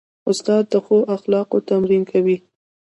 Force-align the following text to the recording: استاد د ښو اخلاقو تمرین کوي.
استاد 0.29 0.63
د 0.73 0.75
ښو 0.85 0.97
اخلاقو 1.15 1.57
تمرین 1.69 2.03
کوي. 2.11 2.37